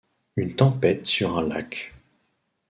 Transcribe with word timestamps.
Une 0.35 0.55
tempête 0.55 1.05
sur 1.05 1.37
un 1.37 1.43
lac— 1.47 1.93